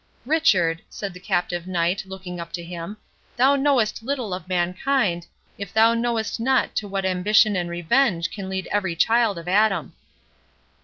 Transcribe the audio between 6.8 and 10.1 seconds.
what ambition and revenge can lead every child of Adam."